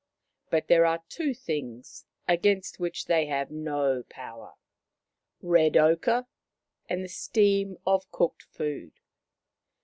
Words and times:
But 0.49 0.67
there 0.67 0.83
are 0.87 1.03
two 1.09 1.35
things 1.35 2.07
against 2.27 2.79
which 2.79 3.05
they 3.05 3.27
have 3.27 3.51
no 3.51 4.01
power— 4.09 4.53
red 5.43 5.77
ochre 5.77 6.25
and 6.89 7.03
the 7.03 7.07
steam 7.07 7.77
of 7.85 8.11
cooked 8.11 8.41
food. 8.41 8.93